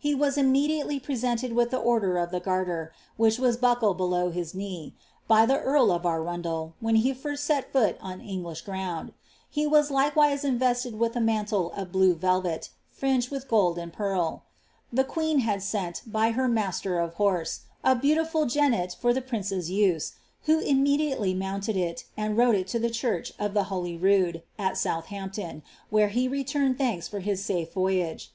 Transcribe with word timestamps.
He 0.00 0.12
was 0.12 0.34
iminmJiBtdy 0.36 1.00
ptf 1.04 1.22
Rented 1.22 1.52
wiili 1.52 1.70
the 1.70 1.76
order 1.78 2.18
of 2.18 2.32
the 2.32 2.40
Garicr, 2.40 2.90
which 3.16 3.38
was 3.38 3.56
biickleil 3.56 3.96
hdow 3.96 4.32
his 4.32 4.52
liiMVf 4.52 4.92
hy 5.30 5.46
the 5.46 5.60
rari 5.64 5.90
of 5.92 6.04
Arundel, 6.04 6.74
when 6.80 6.96
he 6.96 7.12
first 7.14 7.44
set 7.44 7.72
fo"l 7.72 7.94
on 8.00 8.18
En^ish 8.20 8.64
^muniJ; 8.64 9.12
twr 9.54 9.70
was 9.70 9.88
likevvi^s 9.90 10.44
invested 10.44 10.98
with 10.98 11.14
a 11.14 11.20
mantir 11.20 11.70
of 11.78 11.92
blue 11.92 12.16
telcei, 12.16 12.70
Irin^I 13.00 13.30
with 13.30 13.46
gold 13.46 13.78
and 13.78 13.92
pi 13.92 14.02
arl. 14.02 14.42
The 14.92 15.04
qneen 15.04 15.42
had 15.42 15.62
sent, 15.62 16.02
by 16.08 16.32
her 16.32 16.48
master 16.48 16.98
of 16.98 17.14
har#e, 17.14 17.46
a 17.84 17.94
beautiful 17.94 18.46
genet 18.46 18.96
for 19.00 19.14
the 19.14 19.22
princess 19.22 19.70
use. 19.70 20.14
who 20.46 20.58
immediately 20.58 21.36
mounleil 21.36 21.76
it, 21.76 22.04
and 22.16 22.36
rtxle 22.36 22.66
to 22.66 22.84
ihe 22.84 22.92
church 22.92 23.32
of 23.38 23.52
llie 23.52 23.62
Holy 23.66 23.96
Rood, 23.96 24.42
al 24.58 24.72
Soiilhampton, 24.72 25.62
where 25.88 26.08
he 26.08 26.26
returned 26.26 26.78
tlutrika 26.78 27.08
for 27.08 27.20
his 27.20 27.44
safe 27.44 27.74
Toyage. 27.74 28.30